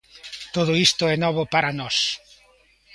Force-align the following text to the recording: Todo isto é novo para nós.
Todo 0.55 0.71
isto 0.87 1.03
é 1.13 1.15
novo 1.25 1.43
para 1.53 1.75
nós. 1.79 1.97